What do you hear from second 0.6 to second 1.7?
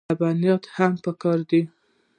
هم پکار دي.